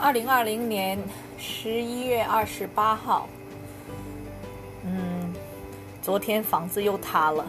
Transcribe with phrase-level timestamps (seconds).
[0.00, 0.96] 二零二零年
[1.36, 3.28] 十一月二十八号，
[4.84, 5.34] 嗯，
[6.00, 7.44] 昨天房子又塌了。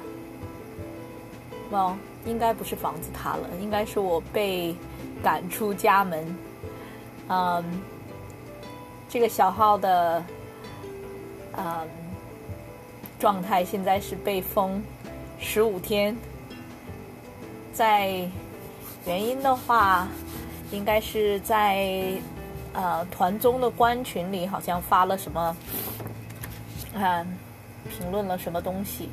[1.70, 1.96] 哦，
[2.26, 4.76] 应该不是房子塌了，应该是我被
[5.22, 6.36] 赶出家门。
[7.28, 7.64] 嗯，
[9.08, 10.24] 这个小号的，
[11.56, 11.88] 嗯，
[13.20, 14.84] 状态现在是被封
[15.40, 16.18] 十五天。
[17.72, 18.28] 在
[19.06, 20.08] 原因的话，
[20.72, 22.20] 应该是在。
[22.74, 25.56] 呃，团中的官群里好像发了什么，
[26.96, 27.26] 啊，
[27.90, 29.10] 评论了什么东西，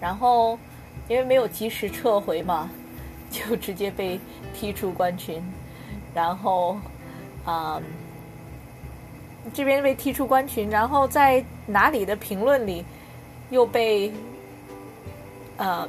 [0.00, 0.58] 然后
[1.08, 2.68] 因为没有及时撤回嘛，
[3.30, 4.18] 就直接被
[4.52, 5.42] 踢出官群，
[6.12, 6.76] 然后
[7.44, 7.80] 啊，
[9.54, 12.84] 这边被踢出官群，然后在哪里的评论里
[13.50, 14.12] 又被，
[15.58, 15.88] 嗯，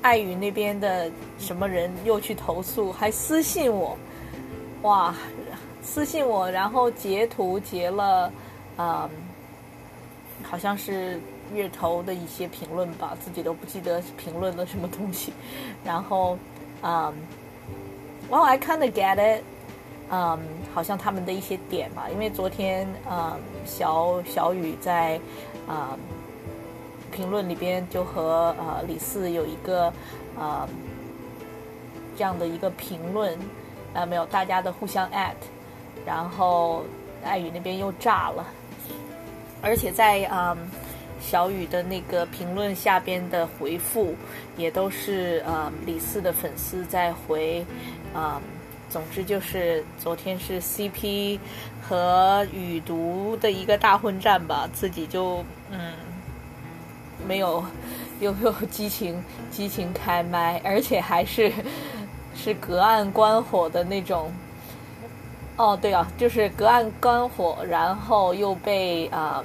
[0.00, 3.96] 爱语那边的什么人又去投诉，还私信我。
[4.82, 5.14] 哇，
[5.82, 8.32] 私信我，然后截图截了，
[8.78, 9.10] 嗯，
[10.42, 11.20] 好像是
[11.52, 15.34] 月头的一些评论吧，自己都不记得评论了什么东西。
[15.84, 16.38] 然后，
[16.82, 17.12] 嗯
[18.30, 19.42] ，Well I kind of get it，
[20.10, 20.38] 嗯，
[20.72, 25.20] 好像他们的一些点吧，因为昨天，嗯，小小雨在，
[25.68, 25.94] 啊，
[27.12, 29.92] 评论里边就和呃李四有一个，
[30.38, 30.66] 呃，
[32.16, 33.38] 这样的一个评论。
[33.92, 35.34] 呃，没有，大家的互相 at，
[36.06, 36.84] 然后
[37.24, 38.46] 爱雨那边又炸了，
[39.60, 40.56] 而且在嗯
[41.20, 44.14] 小雨的那个评论下边的回复，
[44.56, 47.66] 也都是呃李四的粉丝在回，
[48.14, 48.40] 啊，
[48.88, 51.38] 总之就是昨天是 CP
[51.82, 55.94] 和雨读的一个大混战吧，自己就嗯
[57.26, 57.64] 没有
[58.20, 61.52] 又又激情激情开麦，而且还是。
[62.42, 64.32] 是隔岸观火的那种，
[65.56, 69.44] 哦，对啊，就是隔岸观火，然后又被啊，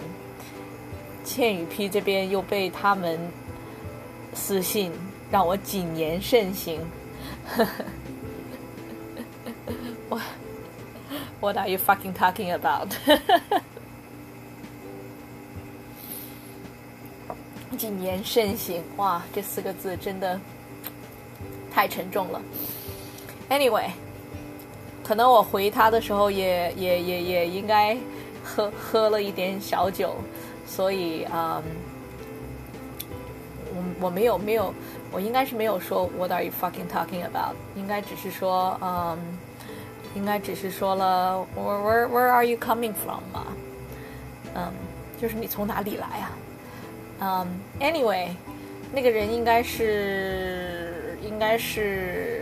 [1.26, 3.20] 倩雨 P 这边又被他们
[4.34, 4.94] 私信，
[5.30, 6.80] 让我谨言慎行。
[10.08, 10.22] What
[11.42, 12.88] What are you fucking talking about？
[17.78, 20.40] 谨言慎行，哇，这四个字真的
[21.74, 22.42] 太沉重了。
[23.48, 23.90] Anyway，
[25.04, 27.96] 可能我回他的时候也也也也应该
[28.44, 30.16] 喝喝了一点小酒，
[30.66, 31.62] 所以嗯，
[33.70, 34.74] 我我没有没有，
[35.12, 37.56] 我应该是没有说 What are you fucking talking about？
[37.76, 39.18] 应该只是说嗯，
[40.16, 43.46] 应该只是说了 Where where where are you coming from 嘛？
[44.56, 44.74] 嗯，
[45.22, 46.32] 就是你从哪里来啊？
[47.20, 47.48] 嗯
[47.80, 48.30] ，Anyway，
[48.92, 52.35] 那个人应该是应该是。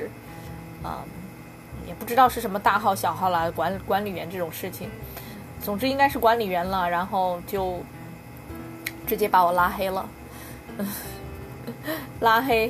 [2.03, 4.89] 不知道是什么大号小号啦，管管理员这种事情，
[5.61, 7.79] 总之应该是管理员了，然后就
[9.07, 10.05] 直接把我拉黑了。
[12.19, 12.69] 拉黑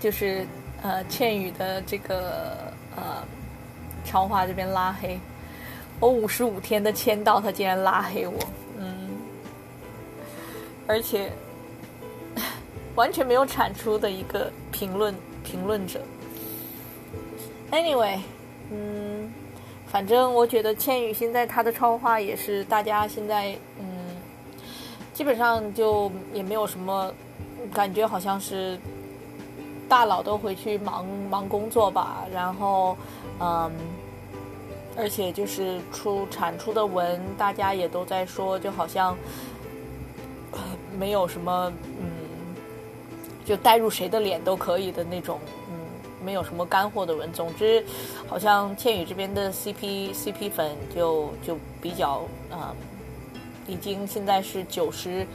[0.00, 0.46] 就是
[0.80, 3.22] 呃倩雨的这个呃
[4.06, 5.20] 超话这边拉黑，
[6.00, 8.38] 我五十五天的签到，他竟然拉黑我，
[8.78, 9.10] 嗯，
[10.86, 11.30] 而且
[12.96, 16.00] 完全没有产出的一个评论评论者。
[17.70, 18.18] Anyway，
[18.72, 19.30] 嗯，
[19.86, 24.16] 反正我觉得千羽现在他的超话也是大家现在嗯，
[25.12, 27.12] 基本上就也没有什么
[27.72, 28.78] 感觉，好像是
[29.88, 32.24] 大佬都回去忙忙工作吧。
[32.32, 32.96] 然后
[33.40, 33.70] 嗯，
[34.96, 39.14] 而且就是出产出的文，大家也都在说，就好像
[40.98, 42.08] 没有什么嗯，
[43.44, 45.38] 就带入谁的脸都可以的那种。
[46.24, 47.84] 没有什么干货的文，总之，
[48.28, 52.74] 好像天宇这边的 CP CP 粉就就比较啊，
[53.66, 55.26] 已经现在是九十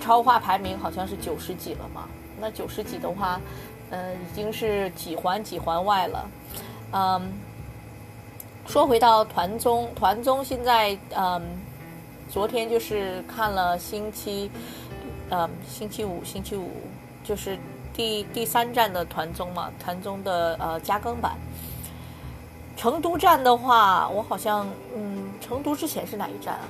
[0.00, 2.08] 超话排名好像是九十几了嘛。
[2.40, 3.40] 那九十几的话，
[3.90, 6.30] 嗯，已经是几环几环外了。
[6.92, 7.32] 嗯，
[8.66, 11.42] 说回到团综，团综现在嗯，
[12.30, 14.50] 昨天就是看了星期
[15.30, 16.70] 嗯星期五星期五
[17.24, 17.58] 就是。
[17.94, 21.36] 第第三站的团综嘛，团综的呃加更版。
[22.76, 24.66] 成都站的话，我好像
[24.96, 26.64] 嗯，成都之前是哪一站啊？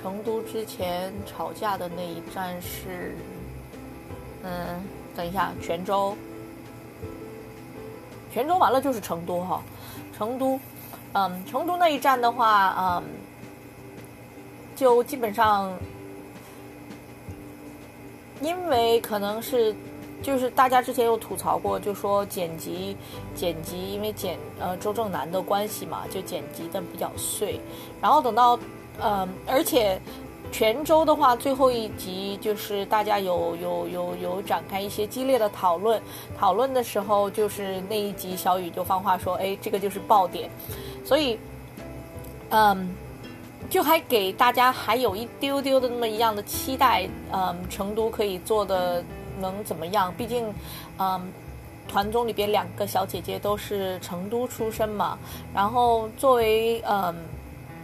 [0.00, 3.14] 成都之前吵架的那一站是，
[4.42, 4.82] 嗯，
[5.14, 6.16] 等一下，泉州。
[8.32, 9.62] 泉州完了就是成都哈，
[10.16, 10.58] 成都，
[11.12, 13.04] 嗯，成都那一站的话，嗯，
[14.74, 15.72] 就基本上，
[18.40, 19.74] 因为可能是。
[20.22, 22.96] 就是大家之前有吐槽过，就说剪辑
[23.34, 27.60] 剪辑，因为剪呃周正南的关系嘛，就剪辑的比较碎。
[28.00, 28.58] 然后等到
[28.98, 30.00] 呃，而且
[30.50, 36.00] 泉州的话，最后一集就是大家有有有有展开一些激烈的讨论，
[36.38, 40.48] 讨论的时候就是那一集小雨就放话说，哎，这个就是爆点，
[41.04, 41.38] 所以
[42.48, 42.88] 嗯，
[43.68, 49.04] 就还给大家还有一丢丢的那么一样的期待，嗯，成都可以做的。
[49.40, 50.12] 能怎么样？
[50.16, 50.52] 毕竟，
[50.98, 51.20] 嗯，
[51.88, 55.18] 团综里边两个小姐姐都是成都出身嘛。
[55.54, 57.14] 然后作为嗯，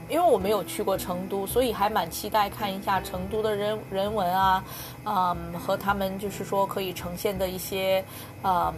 [0.08, 4.64] 因为我没有去过成都，所以还蛮期待看一下成都的人人文啊，
[5.04, 8.04] 嗯，和他们就是说可以呈现的一些
[8.42, 8.72] 嗯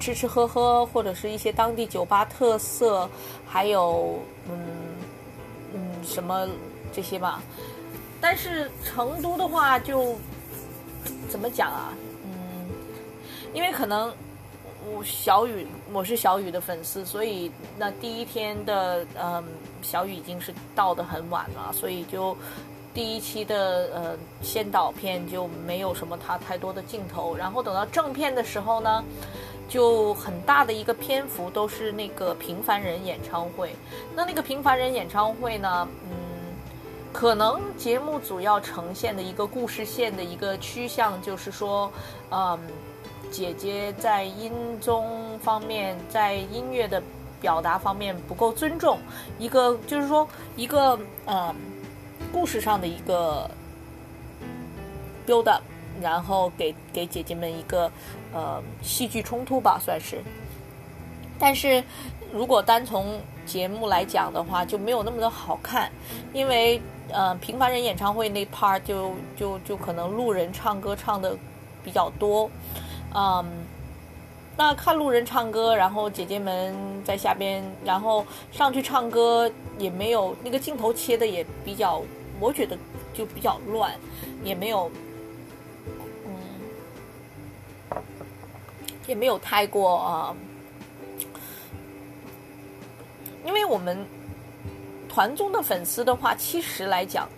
[0.00, 3.08] 吃吃喝喝，或者是一些当地酒吧特色，
[3.46, 4.56] 还有嗯
[5.72, 6.46] 嗯什么
[6.92, 7.40] 这些吧。
[8.20, 10.16] 但是成都的话就。
[11.28, 11.92] 怎么讲啊？
[12.24, 12.68] 嗯，
[13.52, 14.12] 因为可能
[14.86, 19.42] 我小雨我是小雨的粉丝，所以那第一天的嗯
[19.82, 22.36] 小雨已经是到的很晚了，所以就
[22.92, 29.04] 第一期的呃先导片就没有什么他太多的镜头，然后等到正片的时候呢，
[29.68, 33.74] 就很大的一个篇幅都是那个平凡人演唱会。
[34.14, 36.23] 那那个平凡人演唱会呢，嗯。
[37.14, 41.88] 可能节目组要呈现的一个故事线的一个趋向，就是说，
[42.30, 42.58] 嗯，
[43.30, 47.00] 姐姐在音综方面，在音乐的
[47.40, 48.98] 表达方面不够尊重，
[49.38, 51.54] 一个就是说一个呃
[52.32, 53.48] 故事上的一个
[55.24, 55.62] build up，
[56.02, 57.88] 然后给给姐姐们一个
[58.32, 60.20] 呃戏剧冲突吧，算是。
[61.38, 61.82] 但是
[62.32, 65.90] 如果单从节目来讲的话，就没有那么的好看，
[66.32, 66.80] 因为。
[67.12, 71.36] 呃，平凡人演唱会那 part 就就就可能路人唱歌唱的
[71.84, 72.50] 比较多，
[73.14, 73.44] 嗯，
[74.56, 76.74] 那看路人唱歌，然后姐姐们
[77.04, 79.48] 在下边，然后上去唱歌
[79.78, 82.00] 也没有那个镜头切的也比较，
[82.40, 82.76] 我觉得
[83.12, 83.92] 就比较乱，
[84.42, 84.90] 也没有，
[86.26, 88.02] 嗯，
[89.06, 90.34] 也没有太过啊，
[93.44, 94.04] 因为我们。
[95.06, 97.28] 团综的粉丝的话，其实来讲，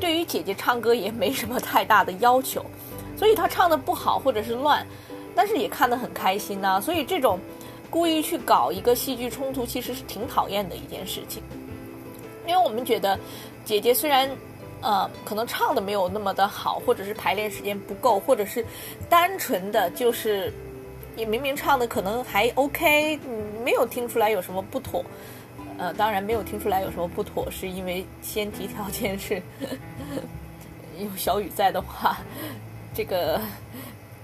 [0.00, 2.64] 对于姐姐唱歌也没什么太大的要求，
[3.14, 4.86] 所以她唱的不好或者是乱，
[5.34, 6.80] 但是也看得很开心呐。
[6.80, 7.38] 所以这种
[7.90, 11.42] 故意去搞一个戏剧冲突，其实是挺讨厌的一件事情。
[12.46, 13.20] 因为我们觉得
[13.62, 14.30] 姐姐虽然
[14.80, 18.64] 呃可能唱的没有那么的好，或者是排练时间不够，或者是
[19.10, 20.50] 单纯的就是
[21.18, 23.18] 也明明唱的可能还 OK，
[23.64, 25.04] 没有听出来有什么不妥。
[25.76, 29.42] 呃，当然没有听出来有什么不妥，是因为先提条件是
[30.98, 32.18] 有小雨在的话，
[32.94, 33.40] 这个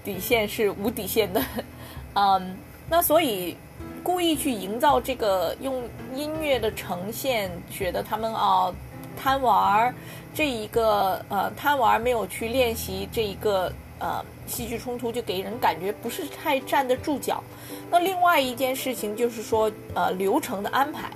[0.03, 1.41] 底线是无底线的。
[2.15, 2.57] 嗯，
[2.89, 3.55] 那所以
[4.03, 5.83] 故意去营造这个用
[6.13, 8.73] 音乐的呈现，觉得他们啊
[9.21, 9.93] 贪玩儿
[10.33, 17.43] 这一个呃贪玩儿没有去练习这一个呃戏剧冲突，就给人感觉不是太站得住脚。
[17.89, 21.09] 那另外一件事情就是说呃流程的安排。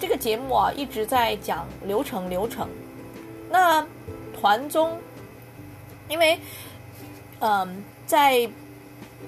[0.00, 2.68] 这个节目啊一直在讲流程流程，
[3.50, 3.84] 那
[4.32, 4.96] 团综，
[6.08, 6.38] 因为，
[7.40, 8.48] 嗯，在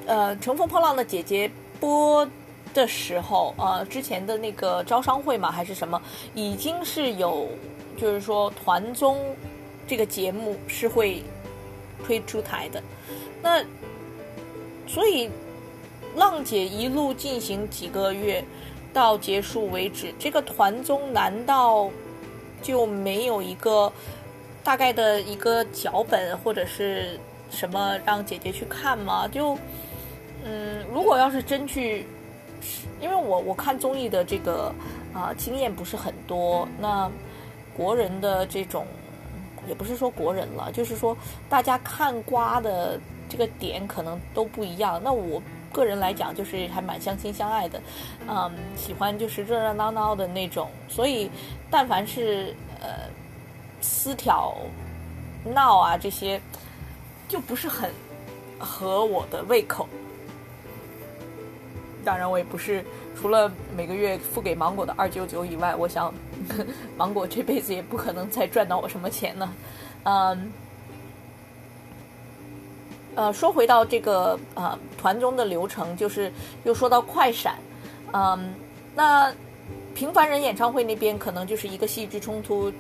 [0.07, 2.25] 呃乘风破浪的姐姐播
[2.73, 6.00] 的时候，呃之前的那个招商会嘛还是什么，
[6.37, 7.49] 已经是有
[7.97, 9.19] 就是说团综
[9.88, 11.21] 这个节目是会
[12.04, 12.83] 推出台的，
[13.42, 13.62] 那
[14.87, 15.30] 所以
[16.16, 18.45] 浪姐一路进行几个月。
[18.92, 21.88] 到结束为止，这个团综难道
[22.61, 23.92] 就没有一个
[24.64, 27.16] 大概的一个脚本或者是
[27.52, 29.28] 什么让姐姐去看吗？
[29.28, 29.57] 就
[30.45, 32.04] 嗯，如果要是真去，
[33.00, 34.75] 因为我我看综艺的这个
[35.14, 37.09] 啊经验不是很多，那
[37.76, 38.88] 国人的这种
[39.67, 41.17] 也不是说国人了，就是说
[41.49, 42.99] 大家看瓜的
[43.29, 45.00] 这个点可能都不一样。
[45.02, 45.43] 那我。
[45.73, 47.81] 个人来讲，就是还蛮相亲相爱的，
[48.26, 51.31] 嗯，喜欢就是热热闹闹的那种，所以
[51.71, 53.09] 但凡是呃
[53.81, 54.57] 私挑
[55.45, 56.40] 闹啊这些，
[57.29, 57.88] 就不是很
[58.59, 59.88] 合我的胃口。
[62.05, 62.85] 当然，我也不是
[63.21, 66.12] 除了每个月付给芒果的二九九以外，我想
[66.97, 69.53] 芒果这辈子也不可能再赚到我什么钱呢，
[70.05, 70.53] 嗯。
[73.17, 77.57] 呃，说回到这个呃团中的流程，就是又说到快闪，
[78.12, 78.55] 嗯，
[78.95, 79.31] 那
[79.95, 82.73] 平凡人演唱会那边可能就是一个戏剧冲突，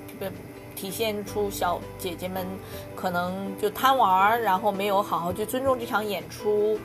[0.76, 2.46] 体现出小姐姐们
[2.94, 6.78] 可能就贪玩儿，然后没有好好去尊重这场演出。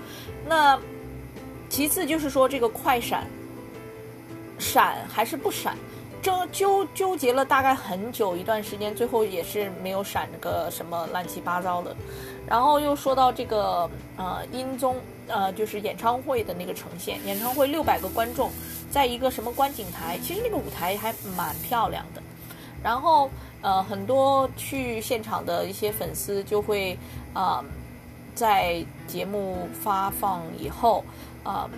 [0.48, 0.78] 那
[1.70, 3.28] 其次就是说这个快闪，
[4.60, 5.76] 闪还是不闪？
[6.22, 11.96] 争纠纠结了大概很久一段时间，最后也是没有闪个什么乱七八糟的。
[12.48, 14.96] 然后又说到这个呃音综
[15.28, 18.50] 呃就是演唱会的那个呈现，演唱会六百个观众
[18.90, 22.22] 在一个什么观景台，其实那个舞台还蛮漂亮的。
[22.84, 23.30] 然后
[23.62, 26.98] 呃很多去现场的一些粉丝就会
[27.36, 27.64] 啊
[28.34, 31.04] 在节目发放以后
[31.44, 31.70] 啊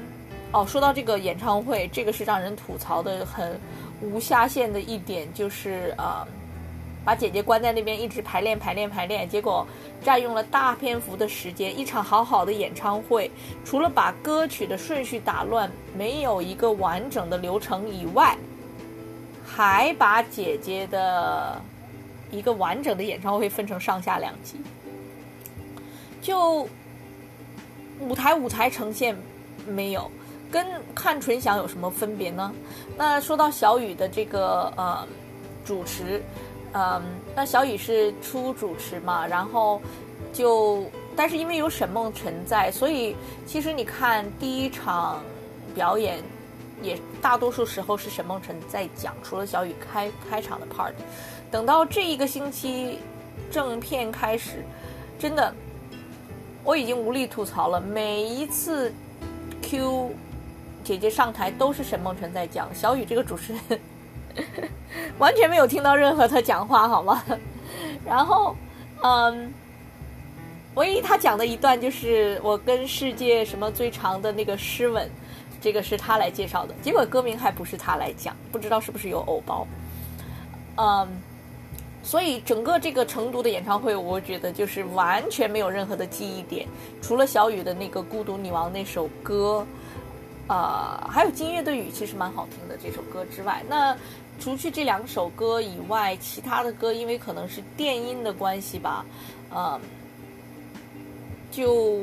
[0.51, 3.60] 哦说到这个演唱会，这个是让人吐槽的很。
[4.00, 6.24] 无下限的一点就是啊，
[7.04, 9.66] 把姐姐关在那边一直排练排练排练，结果
[10.04, 11.75] 占用了大篇幅的时间。
[11.75, 13.32] 一场好好的演唱会，
[13.66, 18.38] 除了把歌曲的顺序打乱，没有一个完整的流程以外，
[19.44, 21.60] 还把姐姐的
[22.30, 24.60] 一个完整的演唱会分成上下两集，
[26.22, 26.70] 就
[28.00, 29.18] 舞台舞台呈现
[29.66, 30.12] 没有。
[30.51, 32.54] 跟看纯享有什么分别呢？
[32.98, 35.06] 那说到小雨的这个呃
[35.66, 36.22] 主持，
[36.74, 37.01] 嗯，
[37.36, 39.82] 那小雨是初主持嘛，然后
[40.32, 40.86] 就
[41.16, 45.22] 但是因为有沈梦辰在，所以其实你看第一场
[45.75, 46.20] 表演
[46.82, 50.94] 也大多数时候是沈梦辰在讲，除了小雨开开场的 part。
[51.51, 53.00] 等到这一个星期
[53.51, 54.63] 正片开始，
[55.20, 55.54] 真的
[56.63, 58.94] 我已经无力吐槽了，每一次
[59.62, 60.12] Q。
[60.88, 63.79] 姐姐上台都是沈梦辰在讲，小雨这个主持人
[65.20, 67.22] 完全没有听到任何他讲话，好吗？
[68.08, 68.56] 然后，
[69.03, 69.53] 嗯，
[70.75, 75.10] 唯一他讲的一段就是我跟世界什么最长的那个诗吻，
[75.60, 79.67] 这个是他来介绍的，结果歌名还不是他来讲，不知道是不是有偶包。
[80.77, 81.06] 嗯，
[82.01, 86.65] 所以整个这个成都的演唱会，我觉得就是完全没有任何的记忆点，
[87.01, 89.67] 除了小雨的那个《孤独女王》那首歌。
[90.48, 93.94] 呃，还有金月的雨其实蛮好听的这首歌之外，那
[94.39, 99.06] 除去这两首歌以外，其他的歌因为可能是电音的关系吧，
[99.50, 99.77] 呃，
[101.51, 102.00] 就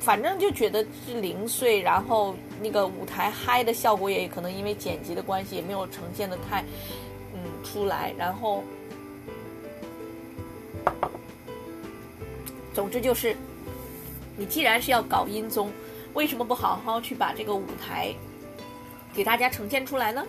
[0.00, 6.64] 反正就觉得是零碎，然后那个舞台嗨的效果也可能因为剪辑的关系也没有呈现的太
[7.34, 8.64] 嗯出来，然后
[12.72, 13.36] 总之就是
[14.38, 15.70] 你既然是要搞音综。
[16.14, 18.14] 为什么不好好去把这个舞台
[19.14, 20.24] 给大家呈现出来呢？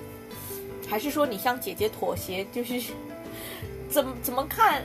[0.87, 2.45] 还是说你向姐姐妥协？
[2.51, 2.93] 就是
[3.89, 4.83] 怎么怎么看？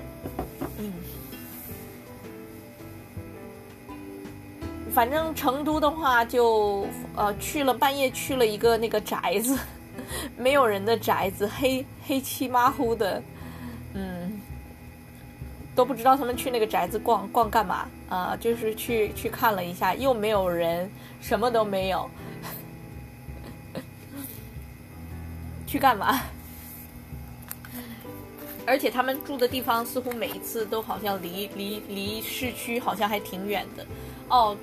[0.79, 0.93] 嗯，
[4.95, 9.59] 反正成都的话，就呃去了半夜去了一个那个宅子，
[10.39, 13.23] 没有人的宅子，黑黑漆麻糊的，
[15.81, 18.37] 都不知道他们去那个宅子逛逛干嘛啊？
[18.39, 20.91] 就是去去看了一下，又没有人，
[21.23, 22.11] 什么都没有，
[25.67, 26.21] 去干嘛？
[28.67, 33.87] 而且他们住的地方似乎每一次都好像离离离市区好像还挺远的
[34.29, 34.55] 哦。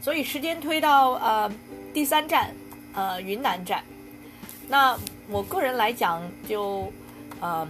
[0.00, 1.52] 所以时间推到呃
[1.92, 2.54] 第三站。
[2.94, 3.84] 呃，云南站。
[4.68, 4.98] 那
[5.30, 6.92] 我个人来讲，就
[7.40, 7.66] 嗯，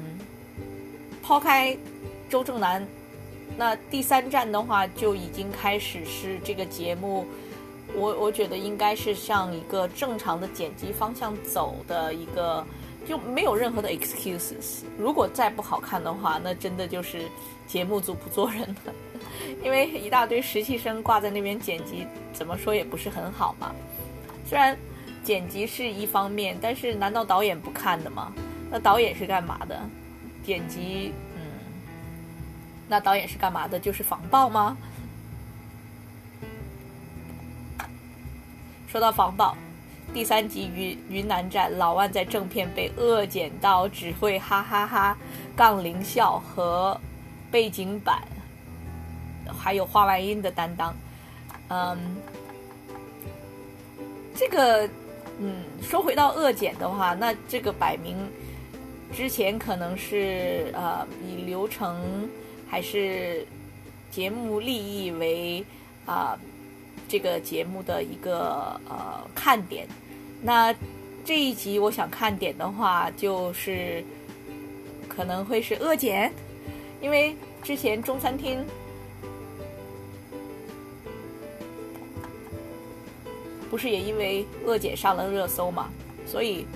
[1.22, 1.76] 抛开
[2.28, 2.84] 周正南，
[3.56, 7.24] 那第三站的话，就已经开始是这个节目。
[7.94, 12.66] 我我觉得应该是向一个正常的剪辑方向走的一个，
[13.06, 14.82] 就没有任何的 excuses。
[14.98, 17.22] 如果再不好看的话，那真的就是
[17.66, 18.92] 节目组不做人了，
[19.64, 23.72] 因为一大堆实习生挂在那边剪辑，怎么说也不是很好嘛。
[24.44, 24.76] 虽然。
[25.28, 28.32] 剪辑是一方面，但是难道导演不看的吗？
[28.70, 29.78] 那导演是干嘛的？
[30.42, 31.42] 剪辑，嗯，
[32.88, 33.78] 那导演是干嘛的？
[33.78, 34.74] 就是防爆吗？
[38.86, 39.54] 说到防爆，
[40.14, 45.14] 第三集云云南站，老万在正片被恶剪到，只会哈哈哈
[45.54, 46.98] 杠铃笑和
[47.50, 48.22] 背景板，
[49.58, 50.94] 还有画外音的担当，
[51.68, 52.16] 嗯，
[54.34, 54.88] 这个。
[55.38, 58.16] 嗯，说回到恶剪的话，那这个摆明
[59.12, 62.28] 之前可能是呃以流程
[62.68, 63.46] 还是
[64.10, 65.64] 节目利益为
[66.06, 66.38] 啊
[67.08, 69.86] 这个节目的一个呃看点。
[70.42, 70.74] 那
[71.24, 74.02] 这一集我想看点的话，就是
[75.08, 76.32] 可能会是恶剪，
[77.00, 78.64] 因为之前中餐厅。
[83.70, 85.88] 不是也因为恶姐上了热搜嘛？
[86.26, 86.66] 所以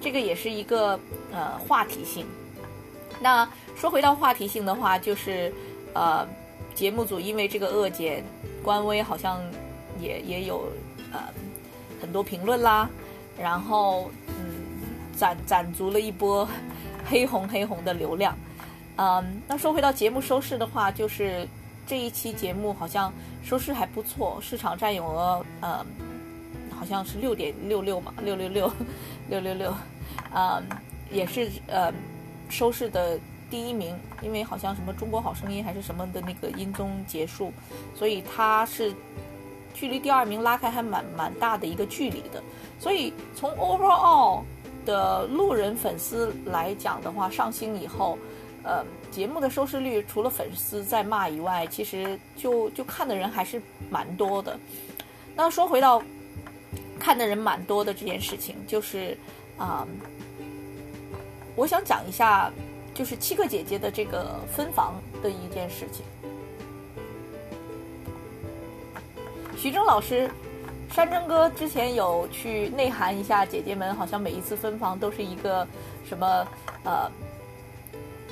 [0.00, 0.98] 这个也是一个
[1.32, 2.26] 呃话题性。
[3.20, 5.52] 那说回到话题性的话，就是
[5.94, 6.26] 呃
[6.74, 8.22] 节目组因为这个恶姐
[8.62, 9.40] 官微好像
[10.00, 10.68] 也也有
[11.12, 11.20] 呃
[12.00, 12.88] 很多评论啦，
[13.38, 14.44] 然后嗯
[15.16, 16.48] 攒攒足了一波
[17.08, 18.36] 黑红黑红的流量。
[18.96, 21.46] 嗯，那说回到节目收视的话，就是
[21.86, 25.84] 这一期节目好像收视还不错，市场占有额呃
[26.82, 28.68] 好像是六点六六嘛，六六六
[29.30, 29.72] 六六六，
[30.34, 30.60] 嗯，
[31.12, 31.92] 也是呃
[32.48, 33.16] 收视的
[33.48, 37.52] 第一名，因为好像什么中国好声音还是什么的那个音综结束，
[37.94, 38.92] 所以它是
[39.72, 42.42] 距离第二名拉开还蛮蛮大的一个距离的，
[42.80, 44.42] 所以从 overall
[44.84, 48.18] 的路人粉丝来讲的话，上星以后。
[48.64, 53.60] 呃，节目的收视率除了粉丝在骂以外，其实就就看的人还是
[53.90, 54.56] 蛮多的。
[55.34, 56.00] 那说回到
[57.02, 59.18] 看的人蛮多的这件事情，就是
[59.58, 59.84] 啊，
[61.56, 62.48] 我想讲一下，
[62.94, 66.04] 就是七个姐姐的这个分房的一件事情。
[69.56, 70.30] 徐峥老师、
[70.92, 75.66] 山珍哥之前有去内涵一下姐姐们，好像每一次分房都是一个
[76.08, 76.46] 什么
[76.84, 77.10] 呃。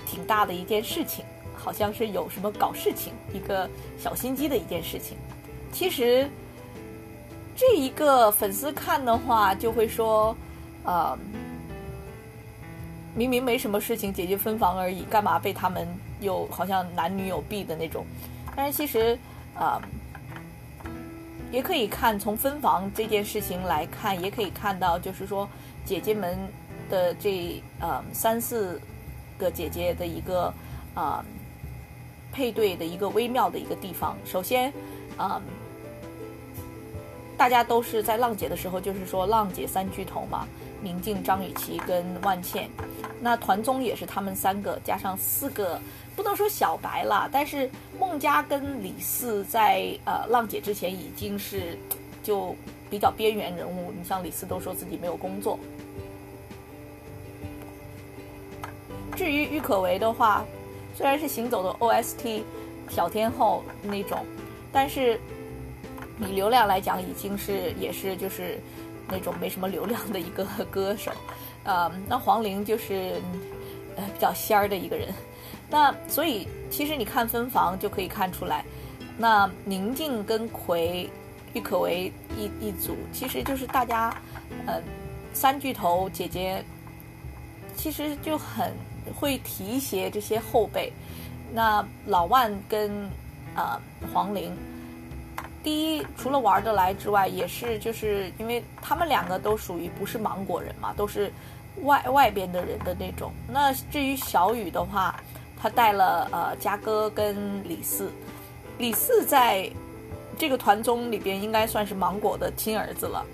[0.07, 1.25] 挺大的一件事情，
[1.55, 5.17] 好像是有什么搞事情，一个小心机的一件事情。
[5.71, 6.29] 其实
[7.61, 10.35] 这一个粉丝看的话，就会说，
[10.83, 11.15] 呃，
[13.15, 15.87] 明明没什么事情，姐姐分房而已，干嘛被他们
[16.21, 18.07] 又好像男女有弊的那种？
[18.57, 19.19] 但是其实，
[19.55, 19.79] 啊，
[21.53, 25.47] 也可以看从分房这件事情来看，也可以看到，就是说
[25.85, 26.39] 姐姐们
[26.89, 28.81] 的这呃三四。
[29.41, 30.53] 个姐姐的一个
[30.95, 31.25] 啊
[32.31, 34.15] 配对的一个微妙的一个地方。
[34.23, 34.71] 首先
[35.17, 35.41] 啊，
[37.41, 40.47] 大家都是在浪姐的时候，就是说浪姐三巨头嘛，
[40.83, 42.69] 宁静、张雨绮跟万茜。
[43.19, 45.81] 那团综也是他们三个加上四个，
[46.15, 51.79] 不能说小白了，但是孟佳跟李四在呃浪姐之前已经是
[52.23, 52.55] 就
[52.91, 53.91] 比较边缘人物。
[53.97, 55.59] 你像李四都说自己没有工作。
[59.17, 60.45] 至于郁可唯的话，
[60.95, 62.43] 虽然是行走的 OST
[62.91, 64.27] 小天后那种，
[64.71, 65.19] 但是
[66.29, 68.59] 以流量来讲，已经是也是就是
[69.09, 71.11] 那种没什么流量的一个 歌手。
[71.65, 73.21] 呃，那黄龄就是
[73.97, 75.09] 呃比较仙儿的一个人。
[75.71, 78.65] 那所以其实你看分房就可以看出来，
[79.17, 81.09] 那宁静跟葵、
[81.53, 84.15] 郁可唯一一组，其实就是大家
[84.67, 84.81] 呃
[85.33, 86.65] 三巨头姐姐，
[87.77, 88.73] 其实就很。
[89.19, 90.93] 会提携这些后辈，
[91.55, 92.91] 那老万跟
[93.57, 93.81] 啊
[94.13, 94.55] 黄龄，
[95.63, 101.31] 第一除了玩得来之外，也是就是因为他们两个都属于不是芒果人嘛，都是
[101.83, 103.33] 外外边的人的那种。
[103.49, 105.15] 那至于小雨的话，
[105.61, 108.11] 他带了呃嘉哥跟李四，
[108.79, 109.71] 李四在
[110.39, 113.25] 这个团综里边应该算是芒果的亲儿子了，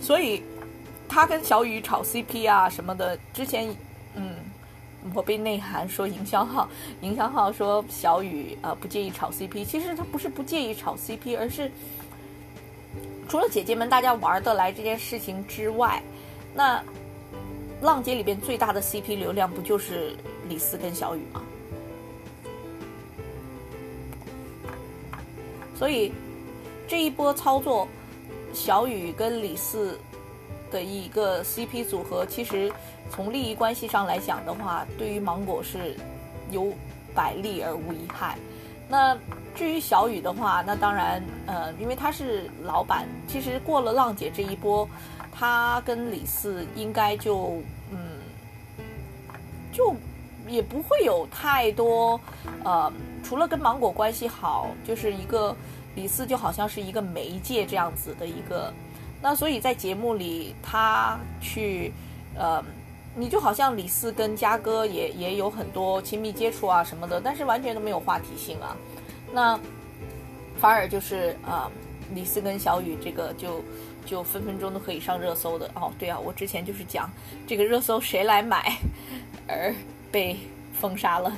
[0.00, 0.42] 所以
[1.08, 3.74] 他跟小雨炒 CP 啊什么的，之前。
[4.18, 4.34] 嗯，
[5.14, 6.68] 我被内涵说营销号，
[7.00, 11.70] 营销号说小雨啊不介意炒 CP，其实他不是不介意炒 CP，而是
[13.28, 16.02] 除了姐姐们大家玩得来这件事情之外，
[16.54, 16.82] 那
[17.80, 20.16] 浪姐里边最大的 CP 流量不就是
[20.48, 21.42] 李四跟小雨吗？
[25.74, 26.12] 所以
[26.88, 27.86] 这一波操作，
[28.52, 29.98] 小雨跟李四。
[30.70, 32.72] 的一个 CP 组合，其实
[33.10, 35.96] 从利益关系上来讲的话，对于芒果是
[36.50, 36.72] 有
[37.14, 38.36] 百利而无一害。
[38.88, 39.16] 那
[39.54, 44.88] 至于小雨的话，那当然，呃，因为他是老板，其实过了浪姐这一波，
[45.32, 47.98] 他跟李四应该就，嗯，
[49.72, 49.94] 就
[50.46, 52.20] 也不会有太多，
[52.64, 52.92] 呃，
[53.24, 55.56] 除了跟芒果关系好，就是一个
[55.94, 58.72] 李四就好像是一个媒介这样子的一个。
[59.22, 61.92] 那所以在节目里，他去，
[62.36, 62.62] 呃，
[63.16, 68.76] 你就好像李四跟嘉哥也也有很多亲密接触啊什么的，但是完全都没有话题性啊。
[69.32, 69.58] 那
[70.60, 71.68] 反而就是啊，
[72.14, 73.64] 李四跟小雨这个就
[74.04, 75.92] 就分分钟都可以上热搜的哦。
[75.98, 77.10] 对啊，我之前就是讲
[77.48, 78.78] 这个热搜谁来买
[79.48, 79.74] 而
[80.12, 80.36] 被
[80.72, 81.36] 封杀了。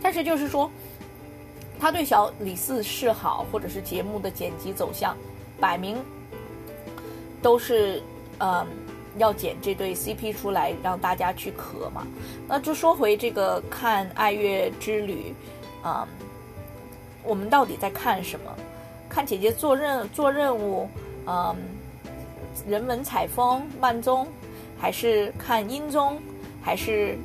[0.00, 0.70] 但是就是说。
[1.78, 5.16] 他对小李四示好，或者是节目的剪辑走向，
[5.60, 5.96] 摆明
[7.42, 8.02] 都是
[8.38, 8.66] 嗯
[9.18, 12.06] 要剪这对 CP 出来让大家去磕嘛。
[12.48, 15.34] 那就说回这个看《爱乐之旅》，
[15.86, 16.06] 啊，
[17.22, 18.54] 我们到底在看什么？
[19.08, 20.86] 看姐姐做任做任务，
[21.26, 21.56] 嗯，
[22.68, 24.26] 人文采风慢综，
[24.78, 26.20] 还是看音综，
[26.60, 27.16] 还是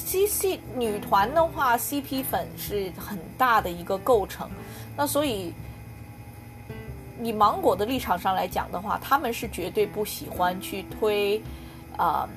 [0.00, 4.48] C C 女团的话，CP 粉是很大的一个构成。
[4.96, 5.52] 那所以，
[7.22, 11.40] 以芒果的立场上来讲的话，他们是绝对不喜欢去推，
[11.96, 12.28] 啊。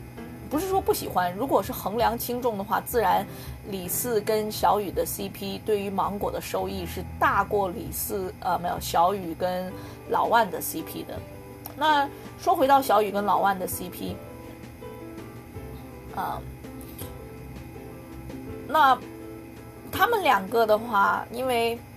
[0.49, 3.26] 不是说不喜欢，如果是衡量轻重的话，自然
[3.71, 9.73] 李四跟小雨的 CP 对于芒果的收益是大过李四呃没有小雨跟
[10.12, 11.17] 老万的 CP 的。
[11.76, 12.08] 那
[12.39, 14.13] 说回到小雨跟老万的 CP，
[16.15, 16.39] 啊，
[18.73, 18.97] 那
[19.91, 21.77] 他们两个的话，因为。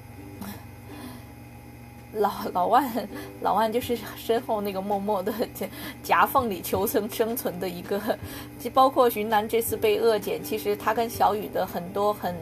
[2.18, 2.90] 老老万，
[3.42, 5.34] 老万就是身后那个默默的
[6.02, 8.00] 夹缝里求生生存的一个，
[8.58, 12.34] 就包括云南这次被恶剪，其实他跟小雨的很多很，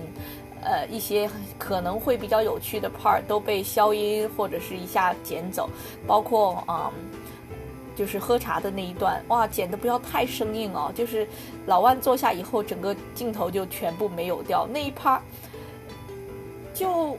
[0.63, 5.69] 呃一些可能会比较有趣的 part 都被消音或者是一下剪走，
[6.07, 6.93] 包括啊，
[7.97, 11.27] 就是喝茶的那一段，哇，剪的不要太生硬哦，就是
[11.67, 15.21] 老万坐下以后，整个镜头就全部没有掉那一趴
[16.73, 17.17] 就。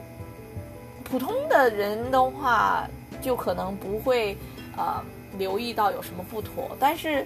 [1.08, 2.84] 普通的人的话，
[3.22, 4.36] 就可能不会
[4.76, 5.00] 呃
[5.38, 7.24] 留意到有什么不妥，但是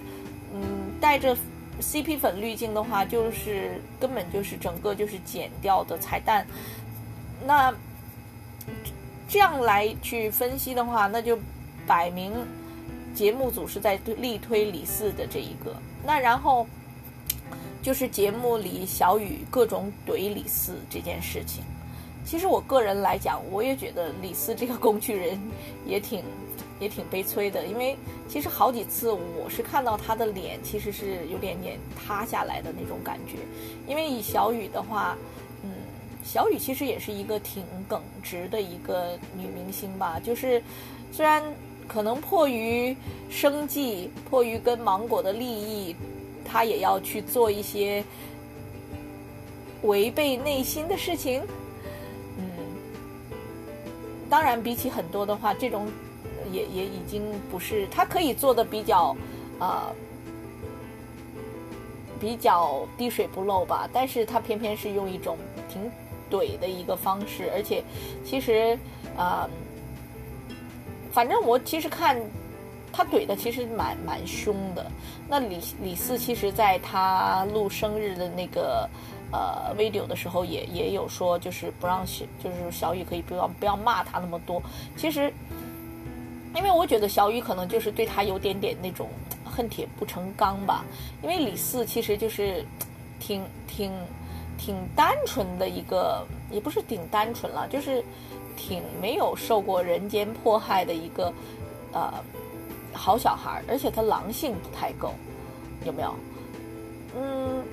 [0.53, 0.61] 嗯
[1.01, 1.35] 带着
[1.81, 6.45] CP 粉滤镜的话，就是根本就是整个就是剪掉的彩蛋。
[7.43, 7.73] 那
[9.27, 11.35] 这样来去分析的话，那就
[11.87, 12.33] 摆明
[13.13, 15.75] 节目组是在力推李四的这一个。
[16.05, 16.65] 那然后
[17.81, 21.63] 就是节目里小雨各种怼李四这件事情。
[22.23, 25.39] 其实我个人来讲，我也觉得李四这个工具人
[25.85, 26.23] 也挺
[26.79, 27.97] 也挺悲催的，因为
[28.27, 33.37] 其实好几次我是看到他的脸其实是有点点塌下来的那种感觉。
[33.87, 35.17] 因为以小雨的话，
[35.63, 35.71] 嗯，
[36.23, 40.61] 小雨其实也是一个挺耿直的一个女明星吧，就是
[41.11, 41.43] 虽然
[41.91, 42.95] 可能迫于
[43.29, 45.93] 生计，迫于跟芒果的利益，
[46.45, 48.01] 他也要去做一些
[49.81, 51.41] 违背内心的事情。
[52.37, 52.45] 嗯
[54.29, 55.85] 当然，比起很多的话，这种
[56.49, 59.13] 也也已经不是他可以做的比较，
[59.59, 59.93] 呃，
[62.21, 63.89] 比较滴水不漏吧。
[63.91, 65.91] 但是他偏偏是用一种挺
[66.31, 67.83] 怼的一个方式，而且
[68.23, 68.79] 其实，
[69.17, 69.49] 呃，
[71.11, 72.17] 反正我其实看
[72.91, 74.85] 他怼的其实蛮蛮凶的。
[75.27, 78.89] 那李李四其实在他录生日的那个。
[79.33, 84.61] 呃，video 的时候也也有说，就是不让小，就是小雨可以不要不要骂他那么多。
[84.97, 85.33] 其实，
[86.53, 89.07] 因为我觉得小雨可能就是对他有点点那种
[89.45, 90.83] 恨铁不成钢吧。
[91.23, 92.65] 因为李四其实就是
[93.21, 93.89] 挺挺
[94.57, 98.03] 挺单纯的一个，也不是挺单纯了，就是
[98.61, 101.33] 挺没有受过人间迫害的一个
[101.93, 102.13] 呃
[102.93, 105.13] 好小孩，而且他狼性不太够，
[105.83, 106.13] 有没有？
[107.17, 107.63] 嗯。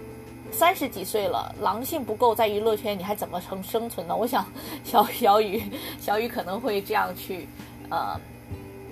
[0.51, 4.17] 三十几岁了，狼性不够，在娱乐圈你还怎么成生存呢？
[4.17, 4.47] 我想，
[4.83, 5.63] 小小雨，
[6.01, 7.47] 小雨可能会这样去，
[7.91, 8.19] 呃，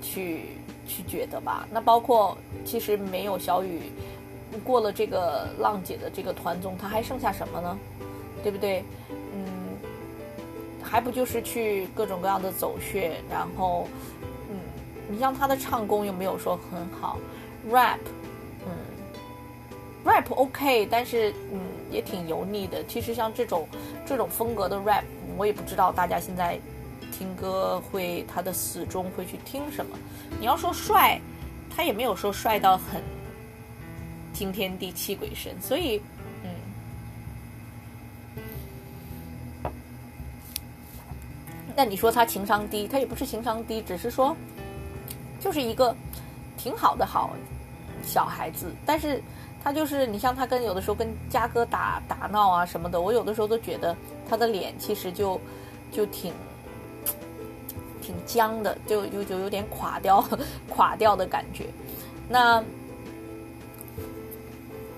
[0.03, 0.51] 去
[0.87, 1.67] 去觉得吧。
[1.73, 3.91] 那包括其实没有小雨，
[4.63, 7.79] 过了这个浪姐的这个团综，他还剩下什么呢？
[8.43, 8.85] 对不对？
[10.89, 13.89] 还不就是去各种各样的走穴，然后，
[14.49, 14.57] 嗯，
[15.09, 17.19] 你像他的唱功又没有说很好
[17.69, 17.99] ，rap
[18.65, 18.73] 嗯。
[20.05, 22.85] rap OK，但是嗯也挺油腻的。
[22.85, 23.69] 其实像这种
[24.07, 25.03] 这种风格的 rap，
[25.37, 26.59] 我也不知道大家现在
[27.11, 29.99] 听歌会他的死忠会去听什么。
[30.39, 31.21] 你要说帅，
[31.75, 33.03] 他也没有说帅到很
[34.33, 35.61] 惊天地泣鬼神。
[35.61, 36.01] 所以
[41.77, 44.35] 那你说他情商低，他也不是情商低，只是说
[45.39, 45.95] 就是一个
[46.57, 47.31] 挺好的好
[48.03, 49.23] 小孩子，但是。
[49.65, 53.97] 他就是你像他跟有的时候跟嘉哥打打闹啊什么的，我有的时候都觉得
[54.29, 55.41] 他的脸其实就
[55.91, 56.33] 就挺
[58.01, 60.25] 挺僵的，就就就有点垮掉
[60.69, 61.67] 垮掉的感觉。
[62.29, 62.63] 那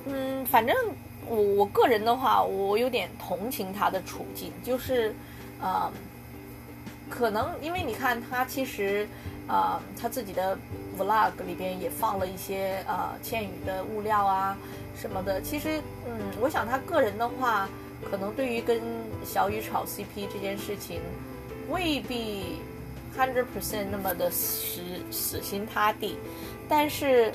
[0.04, 0.76] 嗯，反正
[1.26, 5.14] 我我个人的话，我有点同情他的处境，就是
[5.62, 5.90] 呃，
[7.08, 9.06] 可能因为你看他其实。
[9.50, 10.54] 呃，他自己的
[10.98, 14.54] vlog 里边也放了一些呃倩羽的物料啊
[14.94, 15.40] 什么的。
[15.40, 17.66] 其实，嗯，我想他个人的话，
[18.10, 18.78] 可能对于跟
[19.24, 21.00] 小雨炒 CP 这件事情，
[21.70, 22.60] 未必
[23.16, 26.18] hundred percent 那么的死死心塌地。
[26.68, 27.32] 但是，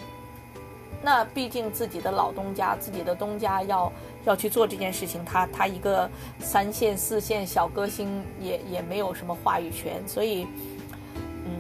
[1.02, 3.92] 那毕竟自己的老东家，自己的东家要
[4.26, 6.10] 要去做这件事情，他他一个
[6.40, 10.48] 三线四线小歌星也也没有什么话语权，所以，
[11.46, 11.52] 嗯，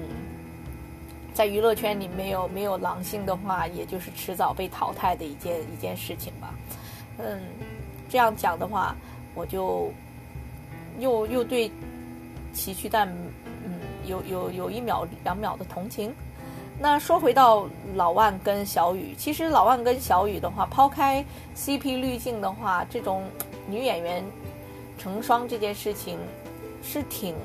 [1.33, 6.53] 在娱乐圈里没有没有狼性的话，也就是迟早被淘汰的一件一件事情吧。
[7.17, 7.41] 嗯，
[8.09, 8.95] 这样讲的话，
[9.35, 9.91] 我就
[10.99, 11.69] 又又对
[12.53, 13.07] 崎岖蛋，
[13.65, 16.13] 嗯，有有有一秒两秒的同情。
[16.79, 21.23] 那说回到老万跟小雨，其实老万跟小雨的话，抛开
[21.55, 23.23] CP 滤镜的话，这种
[23.67, 24.21] 女演员
[24.97, 26.19] 成双这件事情
[26.81, 27.35] 是挺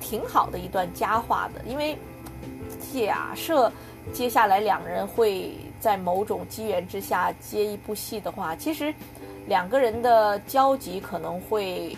[0.00, 1.62] 挺好的一段佳话的。
[1.68, 1.98] 因为
[2.94, 3.70] 假设
[4.14, 8.94] 接下来两人会在某种机缘之下接一部戏的话，其实
[9.46, 11.94] 两个人的交集可能会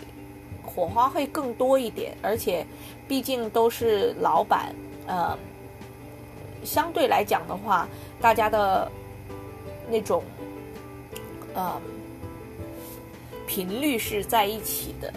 [0.63, 2.65] 火花会更多一点，而且
[3.07, 5.37] 毕竟都是老板，呃。
[6.63, 7.87] 相对来讲的话，
[8.19, 8.91] 大家的
[9.89, 10.23] 那种
[11.53, 11.81] 呃
[13.47, 15.11] 频率是在一起的。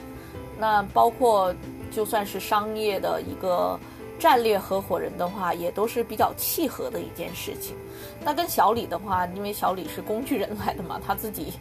[0.59, 1.54] 那包括
[1.90, 3.78] 就算是商业的一个
[4.18, 7.76] 战略合伙人的话，也都是比较契合的一件事情。
[8.24, 11.54] 那跟小李的话，因为小李是工具人来的嘛，他自己，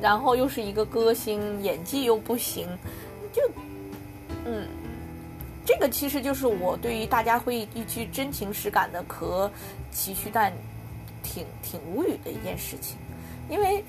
[0.00, 2.66] 然后又是一个歌星，演技又不行，
[3.32, 3.42] 就
[4.44, 4.66] 嗯。
[5.70, 9.48] 这个其实就是我对于大家会一句真情实感的磕
[9.92, 10.52] 崎岖蛋，
[11.22, 12.98] 挺挺无语的一件事情，
[13.48, 13.84] 因为，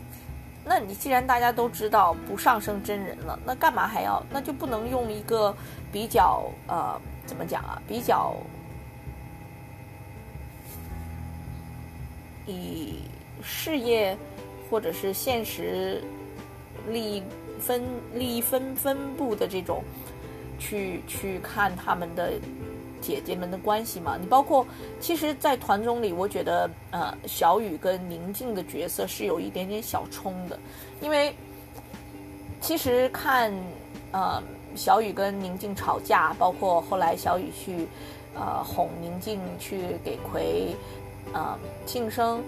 [0.64, 4.24] 那你既然大家都知道不上升真人了，那干嘛还要？
[4.30, 5.56] 那就不能用一个
[5.92, 7.82] 比较呃怎么讲啊？
[7.88, 8.36] 比较
[12.46, 13.00] 以
[13.42, 14.16] 事业
[14.70, 16.04] 或者是现实
[16.88, 17.24] 利益
[17.60, 17.82] 分
[18.14, 19.84] 利益分分布的这种。
[20.62, 22.34] 去去看他们的
[23.02, 24.16] 姐姐们的关系嘛？
[24.22, 24.64] 你包括，
[25.00, 30.60] 其实，在团中里，我觉得，呃，小雨跟宁静的角色是有一点点小冲的，
[31.02, 31.36] 因为
[32.62, 33.52] 其实看，
[34.12, 34.42] 呃，
[34.76, 37.88] 小雨跟宁静吵架，包括后来小雨去，
[38.36, 40.76] 呃，哄宁静去给葵，
[41.34, 42.44] 呃，庆生，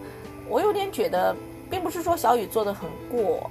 [0.48, 1.36] 我有点觉得，
[1.68, 3.50] 并不是说小雨做的很过，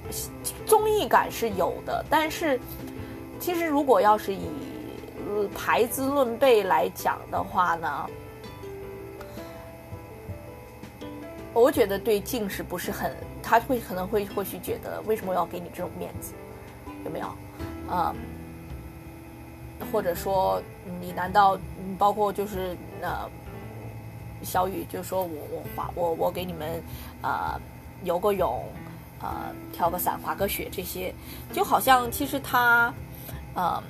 [0.65, 2.57] 综艺感是有的，但是。
[3.43, 4.47] 其实，如果要是以
[5.53, 8.09] 排资论辈来讲的话呢，
[11.53, 16.33] 我觉得对静是不是很，他会可能会或许觉得，为什么要给你这种面子？
[17.03, 17.27] 有没有？
[17.91, 18.15] 嗯，
[19.91, 20.61] 或者说，
[21.01, 21.59] 你难道
[21.97, 23.29] 包括就是呃，
[24.41, 26.81] 小雨就说我我滑我我给你们
[27.21, 27.59] 啊
[28.05, 28.63] 游个泳
[29.19, 31.13] 啊跳个伞滑个雪这些，
[31.51, 32.93] 就好像其实他。
[33.55, 33.81] 呃，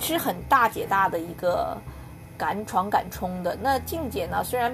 [0.00, 1.76] 是很大姐大的一个
[2.36, 3.56] 敢闯敢冲的。
[3.62, 4.42] 那静姐呢？
[4.42, 4.72] 虽然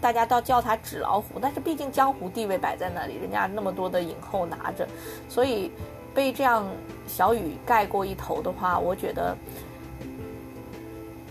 [0.00, 4.88] 大家都叫她纸老虎，但是毕竟江湖地位摆在那里，人家那么多的影后拿着，
[5.28, 5.70] 所以
[6.14, 6.66] 被这样
[7.06, 9.36] 小雨盖过一头的话，我觉得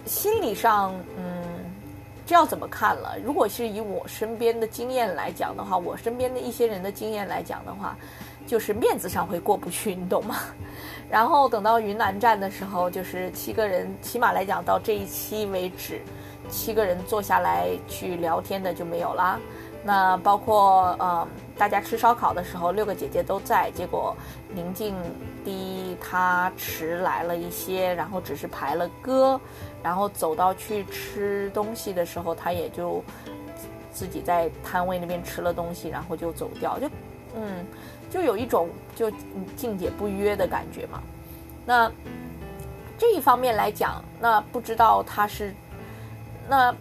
[0.06, 1.66] 心理上，嗯，
[2.26, 3.18] 这要怎么看了？
[3.24, 7.98] 如果是以我身边的经验来讲的话，我身边的一些人的经验来讲的话，
[8.48, 10.38] 就是面子上会过不去，你懂吗？
[11.12, 16.02] 然后等到云南站的时候，就是七个人，起码来讲到这一期为止，
[16.50, 19.38] 七个人坐下来去聊天的就没有啦。
[19.84, 24.16] 那包括呃，大家吃烧烤的时候，六个姐姐都在，结果
[24.54, 24.96] 宁静
[25.44, 29.38] 第一她迟来了一些，然后只是排了歌，
[29.84, 33.04] 然后走到去吃东西的时候，她也就
[33.92, 36.88] 自己在摊位那边吃了东西，然后就走掉，就
[37.36, 37.66] 嗯。
[38.12, 39.10] 就有一种就
[39.56, 41.02] 静姐不约的感觉嘛，
[41.66, 41.90] 那
[42.98, 45.56] 这一方面来讲，那不知道他是
[46.48, 46.76] 那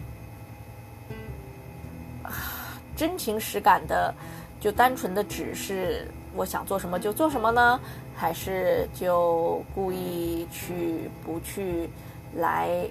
[2.95, 4.13] 真情实感的，
[4.59, 7.79] 就单纯的只是我想做什么就做什么呢，
[8.13, 11.89] 还是就故意去不去
[12.35, 12.85] 来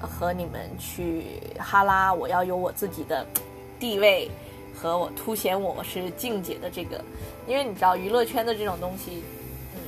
[0.00, 2.14] 和你们去哈拉？
[2.14, 3.26] 我要有我自己的
[3.78, 4.30] 地位。
[4.76, 7.02] 和我凸显我是静姐的这个，
[7.46, 9.22] 因为你知道娱乐圈的这种东西，
[9.74, 9.80] 嗯，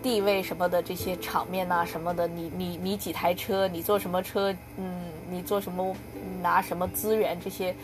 [0.00, 5.94] 地位什么的这些场面呐什么的，你你你几台车，你坐什么车，嗯，你做什么
[6.40, 7.74] 拿什么资源这些，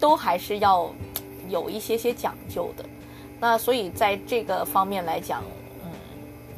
[0.00, 0.90] 都还是要
[1.50, 2.84] 有一些些讲究的。
[3.38, 5.42] 那所以在这个方面来讲，
[5.84, 5.90] 嗯，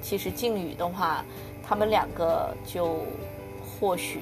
[0.00, 1.24] 其实靖宇的话，
[1.66, 3.04] 他们两个就
[3.60, 4.20] 或许。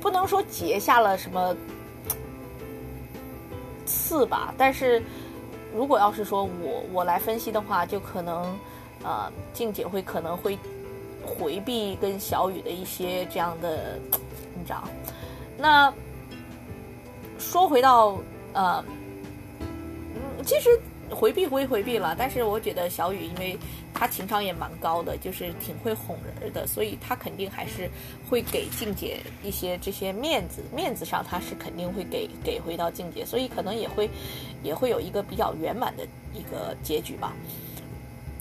[0.00, 1.54] 不能说结下了什么
[3.86, 5.02] 刺吧，但是
[5.74, 8.58] 如果要是说我我来分析的话，就可能
[9.02, 10.58] 呃静姐会可能会
[11.24, 13.98] 回避跟小雨的一些这样的，
[14.58, 14.84] 你知道？
[15.58, 15.92] 那
[17.38, 18.16] 说回到
[18.54, 18.84] 呃
[20.44, 20.80] 其实
[21.10, 23.58] 回避归回避了，但是我觉得小雨，因为
[23.92, 27.90] 她情商也蛮高的，就是挺会哄人的，所以她肯定还是
[28.28, 34.08] 会给静姐一些这些面子，面子上她是肯定会给给回到静姐，所以可能也会
[34.62, 37.32] 也会有一个比较圆满的一个结局吧。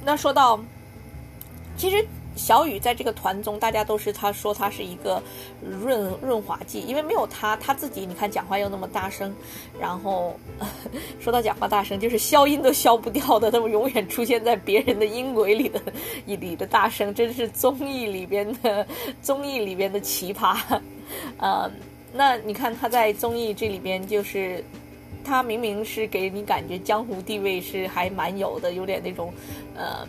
[0.04, 0.60] 那说到，
[1.76, 2.06] 其实。
[2.40, 5.22] 小雨在这个团中，大家都是他说他是一个
[5.62, 9.36] 润润滑剂，因为没有他，他自己你看讲话又那么大声，
[9.78, 10.40] 然后
[11.20, 15.82] 说到讲话大声，就是消音都消不掉的，那么永远出现在别人的音轨里的
[16.26, 18.88] 里的大声，真是综艺里边的
[19.22, 20.58] 综艺里边的奇葩。
[21.38, 21.70] 呃，
[22.14, 24.64] 那你看他在综艺这里边，就是
[25.26, 29.34] 他明明是给你感觉江湖地位是还蛮有的，有点那种
[29.76, 30.08] 呃。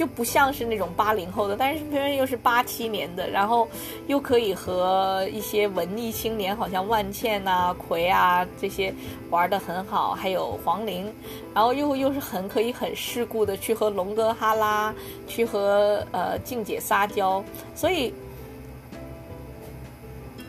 [0.00, 3.68] 就不像是那种八零后的，但是偏偏又是八七年的，然后
[4.06, 8.94] 又可以和一些文艺青年，好像万茜呐、葵啊这些
[9.28, 11.12] 玩的很好，还有黄龄，
[11.52, 14.94] 然后又又是很可以很世故的去和龙哥哈拉，
[15.28, 18.14] 去和呃静姐撒娇，所以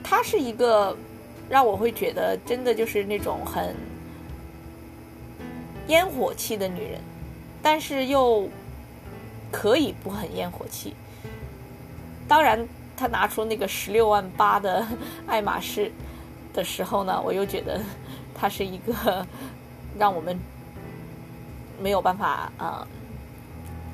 [0.02, 0.96] 她是一个
[1.50, 3.76] 让我会觉得真的就是那种很
[5.88, 7.02] 烟火气的女人，
[7.62, 8.48] 但是又。
[9.52, 10.96] 可以不很烟火气，
[12.28, 14.88] 当然，他拿出那个十六万八的
[15.28, 15.92] 爱马仕
[16.54, 17.80] 的时候呢，我又觉得
[18.34, 19.26] 她是一个
[20.00, 20.40] 让我们
[21.82, 22.88] 没有办法啊，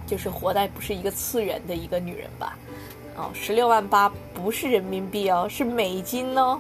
[0.06, 2.58] 就是活在不是一个次元的一个女人吧。
[3.16, 6.60] 哦，十六万八不是人民币哦，是美金哦，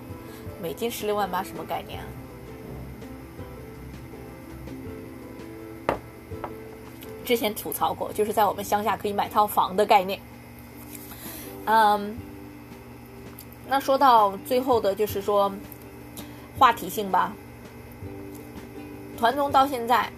[0.59, 2.05] 美金十六万八什么概念啊？
[7.27, 10.17] 之前吐槽过，就是在我们乡下可以买套房的概念。
[11.65, 12.17] 嗯，
[13.67, 15.51] 那说到最后的，就是说
[16.57, 17.33] 话题性吧。
[19.17, 20.09] 团综到现在，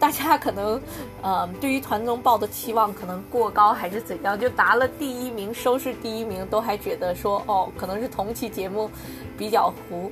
[0.00, 0.82] 大家可能
[1.22, 8.90] 呃，对于团综报的期望可能过高还是怎样，就拿了第一名，收视第一名，都还觉得说哦，可能是同期节目
[9.38, 10.10] 比较糊，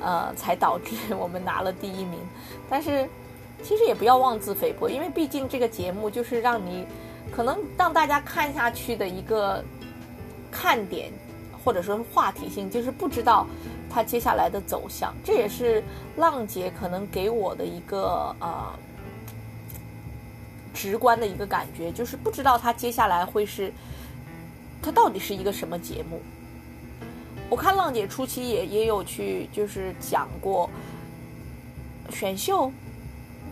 [0.00, 2.18] 呃，才导致我们拿了第一名，
[2.70, 3.06] 但是。
[3.62, 6.86] 其实也不要妄自菲薄，因为毕竟这个节目就是让你
[7.34, 9.64] 可能让大家看下去的一个
[10.50, 11.10] 看点，
[11.64, 13.46] 或者说话题性，就是不知道
[13.90, 15.12] 它接下来的走向。
[15.24, 15.82] 这也是
[16.16, 18.78] 浪姐可能给我的一个呃
[20.72, 23.72] 直观的一个感觉，就是不知道它接下来会是
[24.80, 26.20] 它到底是一个什么节目。
[27.48, 30.70] 我看浪姐初期也也有去就是讲过
[32.10, 32.70] 选秀。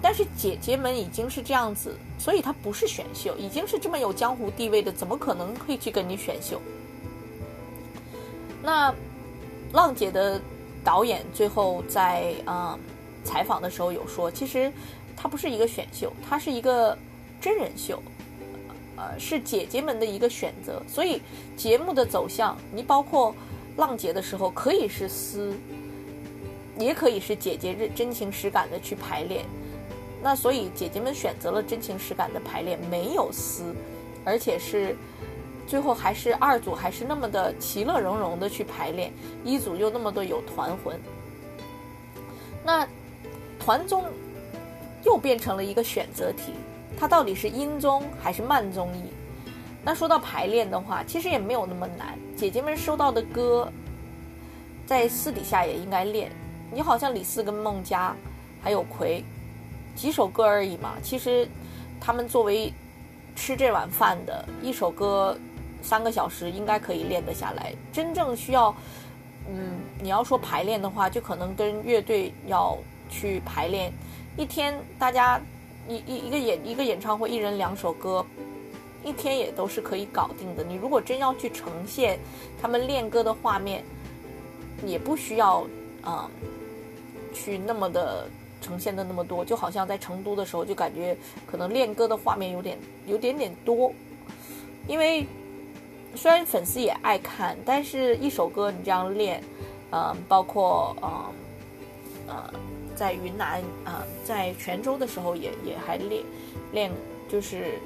[0.04, 6.60] 但是姐姐们已经是这样子，所以她不是选秀，已经是这么有江湖地位的，怎么可能会去跟你选秀？
[8.62, 8.94] 那
[9.72, 10.38] 浪姐的
[10.84, 12.78] 导演最后在嗯
[13.24, 14.70] 采访的时候有说，其实
[15.16, 16.94] 它不是一个选秀，它是一个
[17.40, 18.02] 真人秀，
[18.96, 20.82] 呃，是姐姐们的一个选择。
[20.86, 21.22] 所以
[21.56, 23.34] 节目的走向，你包括
[23.78, 25.56] 浪姐的时候，可以是私，
[26.78, 29.46] 也可以是姐姐认真情实感的去排练。
[30.24, 33.74] 那所以姐姐们选择了真情实感的排练，没有撕，
[34.24, 34.96] 而且是
[35.66, 39.12] 最后还是二组还是那么的其乐融融的去排练，
[39.44, 40.98] 一组又那么的有团魂。
[42.64, 42.88] 那
[43.60, 44.02] 团综
[45.02, 46.54] 又变成了一个选择题，
[46.98, 49.10] 它到底是音综还是慢综艺？
[49.84, 53.70] 那说到排练的话，其实也没有那么难，姐姐们收到的歌，
[54.86, 56.32] 在私底下也应该练。
[56.72, 58.16] 你好像李四跟孟佳，
[58.62, 59.22] 还有葵。
[59.94, 61.48] 几首歌而已嘛，其实
[62.00, 62.72] 他们作为
[63.36, 65.36] 吃这碗饭的一首歌，
[65.82, 67.72] 三个小时应该可以练得下来。
[67.92, 68.74] 真正需要，
[69.48, 72.76] 嗯，你要说排练的话，就可能跟乐队要
[73.08, 73.92] 去排练
[74.36, 75.40] 一天，大家
[75.88, 78.24] 一一一个演一个演唱会，一人两首歌，
[79.02, 80.64] 一天也都是可以搞定的。
[80.64, 82.18] 你如果真要去呈现
[82.60, 83.84] 他们练歌的画面，
[84.84, 85.64] 也不需要
[86.02, 86.28] 啊，
[87.32, 88.28] 去那么的。
[88.64, 91.14] 呈现的那么多，就好像在成都的时候，就感觉
[91.46, 93.92] 可能练歌的画面有点有点点多。
[94.88, 95.26] 因为
[96.14, 99.44] 虽然粉丝也爱看，但是一首歌你这样练，
[99.90, 101.10] 嗯，包括嗯
[102.26, 102.54] 呃，
[102.96, 106.24] 在云南啊，在泉州的时候也也还练
[106.72, 106.90] 练，
[107.28, 107.78] 就是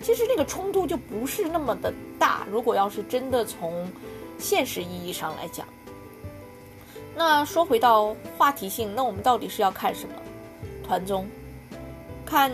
[0.00, 2.46] 其实那个冲突就不是那么的大。
[2.50, 3.90] 如果要是真的从
[4.38, 5.66] 现实意义上来讲。
[7.18, 10.14] 那说回到话题性，那我们到底是要看什么？
[10.86, 11.26] 团综，
[12.24, 12.48] 看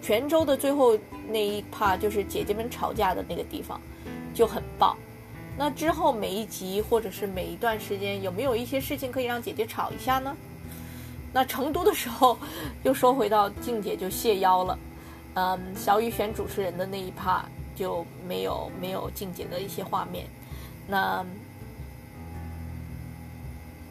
[0.00, 0.98] 泉州的最后
[1.28, 3.78] 那一趴，就是姐姐们吵架的那个地方，
[4.32, 4.96] 就很棒。
[5.58, 10.34] 那之后每一集或者是每一段时间，有没有一些事情可以让姐姐吵一下呢？
[11.34, 12.38] 那成都的时候，
[12.84, 14.78] 又说回到静姐就谢邀了，
[15.34, 17.44] 嗯，小雨选主持人的那一趴
[17.74, 20.26] 就没有没有静姐的一些画面。
[20.88, 21.22] 那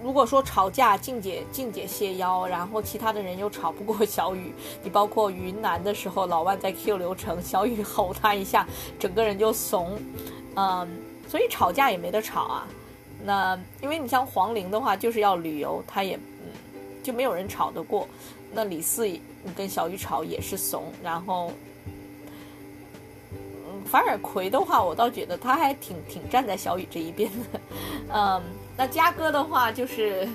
[0.05, 4.53] 如果说吵架，静姐静姐谢邀，然后其他的人又吵不过 小雨，
[4.83, 8.67] 你包括云南的时候，老万在 Q 流程，小雨吼他一下，
[8.99, 9.97] 整个人就怂，
[10.55, 10.87] 嗯。
[11.27, 12.67] 所以吵架也没得吵啊，
[13.23, 16.51] 那因为你像黄龄的话，就是要旅游，他也嗯
[17.01, 18.07] 就没有人吵得过。
[18.53, 19.09] 那李四
[19.55, 21.51] 跟小雨吵也是怂，然后
[23.33, 27.59] 嗯，反而葵的话，我倒觉得他还挺挺站在小雨这一边的。
[28.13, 28.43] 嗯，
[28.77, 30.27] 那嘉哥的话，就是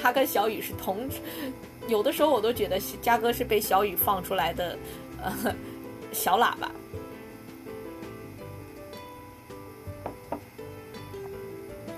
[0.00, 1.08] 他跟小雨是同，
[1.88, 4.78] 有的时候我都觉得嘉哥是被小雨放出来的
[5.22, 5.54] 呃
[6.12, 6.70] 小喇叭。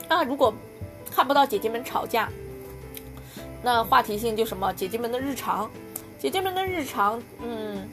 [0.08, 0.54] 那如果
[1.10, 2.30] 看不到姐姐们吵架，
[3.62, 5.70] 那话题性就什么姐姐们的日常，
[6.18, 7.86] 姐姐们的日常，嗯，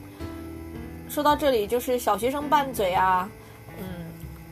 [1.08, 3.28] 说到这里就是小学生拌嘴啊，
[3.78, 3.84] 嗯，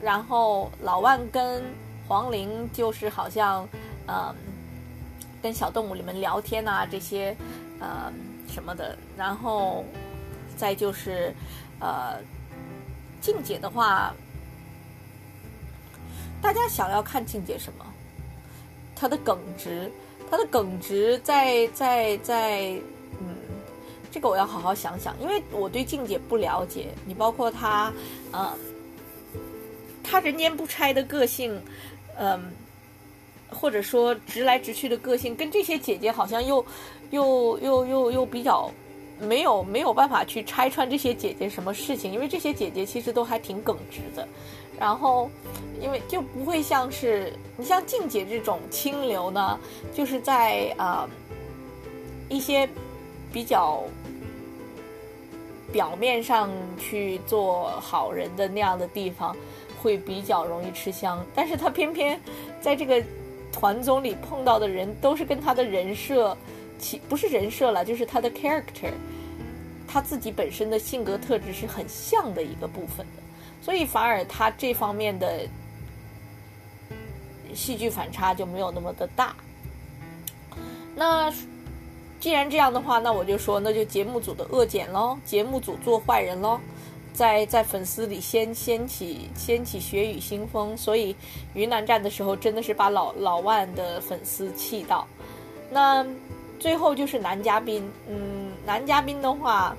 [0.02, 1.62] 然后老万跟
[2.12, 3.66] 黄龄就是好像，
[4.06, 4.34] 嗯，
[5.42, 7.34] 跟小动物里面聊天啊这些，
[7.80, 8.12] 呃
[8.46, 9.82] 什么的，然后
[10.54, 11.34] 再就是，
[11.80, 12.18] 呃，
[13.22, 14.12] 静姐的话。
[16.42, 17.86] 大家想要看静姐什么？
[18.94, 19.90] 她的耿直，
[20.30, 22.72] 她的耿直在在在，
[23.20, 23.36] 嗯，
[24.10, 26.88] 这个我要好好想想，因为我对静姐不了解。
[27.06, 27.90] 你包括她，
[28.32, 28.54] 呃，
[30.02, 31.58] 她人间不拆的个性，
[32.18, 32.52] 嗯，
[33.48, 36.64] 或者说直来直去的个性，跟这些姐姐好像又
[37.10, 38.70] 又又又又比较
[39.20, 44.26] 没有没有办法去拆穿这些姐姐什么事情，因为这些姐姐其实都还挺耿直的。
[44.80, 45.30] 然后，
[45.80, 49.58] 因为就不会像是你像静姐这种清流呢，
[49.94, 51.08] 就是在啊
[52.28, 52.68] 一些
[53.32, 53.84] 比较
[55.70, 59.36] 表面上去做好人的那样的地方，
[59.82, 61.24] 会比较容易吃香。
[61.34, 62.20] 但是他偏偏
[62.60, 63.02] 在这个
[63.52, 66.36] 团综里碰到的人，都是跟他的人设，
[66.78, 68.92] 其不是人设了，就是他的 character，
[69.86, 73.22] 他自己本身的性格特质是很像的一个部分的。
[73.60, 75.46] 所以反而他这方面的
[77.54, 79.34] 戏剧反差就没有那么的大。
[80.94, 81.32] 那
[82.18, 86.60] 既然这样的话，那我就说，那就节目组的恶剪喽，节目组做坏人喽，
[87.12, 90.76] 在在粉丝里掀掀起掀起血雨腥风。
[90.76, 91.14] 所以
[91.54, 95.06] 云南站的时候，真的是把老老万的粉丝气到。
[95.70, 96.06] 那
[96.58, 99.76] 最后就是男嘉宾，嗯，男嘉宾的话。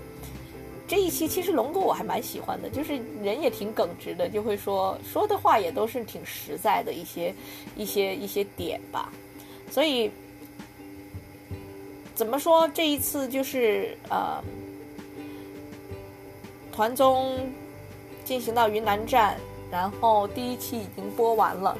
[0.86, 7.34] 这一期其实龙哥我还蛮喜欢的，就是人也挺耿直的，就会说说的话也都是挺实在的一些
[7.77, 9.11] 一些一些点吧。
[9.71, 10.11] 所以
[12.13, 14.43] 怎么说这一次就是呃，
[16.74, 17.49] 团综
[18.26, 19.38] 进行到云南站，
[19.71, 21.78] 然后第一期已经播完了，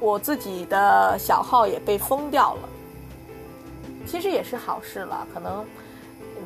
[0.00, 2.68] 我自己的小号也被封掉了，
[4.04, 5.64] 其实也是好事了，可能。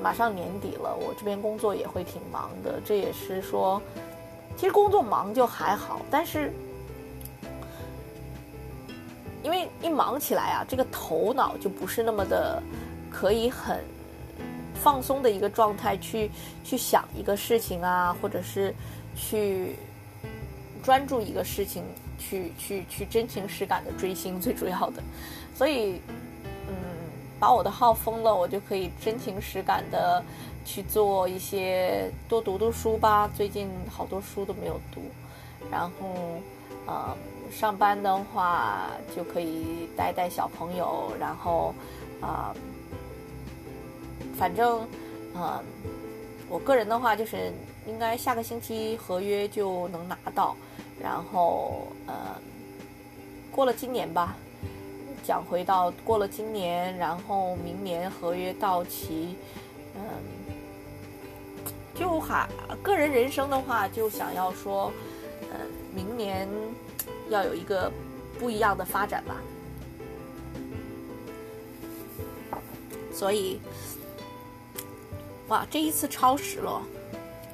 [0.01, 2.81] 马上年底了，我这边工作也会挺忙的。
[2.85, 3.83] 这也是说，
[4.57, 6.53] 其实工作忙就还好，但是
[9.43, 12.63] 因为一忙起来啊，这个头脑就不是那么的
[13.11, 13.83] 可以很
[14.89, 16.31] 放松的一个状态去
[16.65, 18.75] 去想一个事情啊，或者是
[19.15, 19.77] 去
[20.83, 21.85] 专注一个事情，
[22.19, 25.03] 去去去真情实感的追星， 最主要的，
[25.55, 26.01] 所以。
[26.69, 26.75] 嗯
[27.41, 30.21] 把我的号封了，我就可以真情实感的
[30.65, 33.31] 去做一些多读读书吧。
[33.37, 35.01] 最近好多书都没有读，
[35.71, 36.17] 然后，
[36.85, 37.17] 呃，
[37.49, 41.73] 上班的话就可以带带小朋友，然后，
[42.21, 42.53] 啊，
[44.39, 44.87] 反正，
[45.35, 45.63] 嗯，
[46.49, 47.53] 我个人的话就是
[47.87, 50.57] 应该下个星期合约就能拿到，
[51.03, 52.15] 然后，呃，
[53.51, 54.37] 过了今年吧。
[55.25, 59.37] 讲回到过了今年，然后明年合约到期，
[59.95, 60.01] 嗯，
[61.95, 62.49] 就哈
[62.83, 64.91] 个人人生的话，就想要说，
[65.53, 65.61] 嗯，
[65.95, 66.49] 明年
[67.29, 67.93] 要有一个
[68.39, 69.37] 不一样的发展吧。
[73.13, 73.61] 所以，
[75.49, 76.83] 哇，这一次超时了，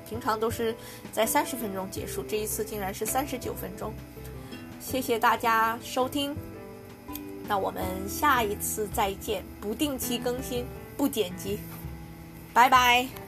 [0.09, 0.75] 平常都是
[1.13, 3.93] 在三十分钟结束，这一次竟然是三十九分钟。
[4.81, 6.37] 谢谢大家收听。
[7.47, 10.65] 那我们下一次再见，不定期更新，
[10.97, 11.59] 不剪辑，
[12.53, 13.24] 拜拜。